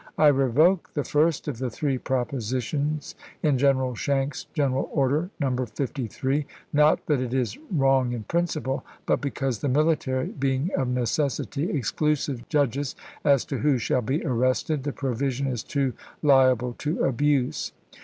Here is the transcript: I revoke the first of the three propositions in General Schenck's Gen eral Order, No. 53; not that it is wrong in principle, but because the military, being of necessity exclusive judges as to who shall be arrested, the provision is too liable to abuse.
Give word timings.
I 0.17 0.29
revoke 0.29 0.89
the 0.95 1.03
first 1.03 1.47
of 1.47 1.59
the 1.59 1.69
three 1.69 1.99
propositions 1.99 3.13
in 3.43 3.59
General 3.59 3.93
Schenck's 3.93 4.45
Gen 4.51 4.71
eral 4.71 4.89
Order, 4.91 5.29
No. 5.39 5.55
53; 5.63 6.47
not 6.73 7.05
that 7.05 7.21
it 7.21 7.35
is 7.35 7.55
wrong 7.71 8.11
in 8.11 8.23
principle, 8.23 8.83
but 9.05 9.21
because 9.21 9.59
the 9.59 9.69
military, 9.69 10.29
being 10.29 10.71
of 10.75 10.87
necessity 10.87 11.69
exclusive 11.69 12.49
judges 12.49 12.95
as 13.23 13.45
to 13.45 13.59
who 13.59 13.77
shall 13.77 14.01
be 14.01 14.25
arrested, 14.25 14.85
the 14.85 14.91
provision 14.91 15.45
is 15.45 15.63
too 15.63 15.93
liable 16.23 16.73
to 16.79 17.03
abuse. 17.03 17.71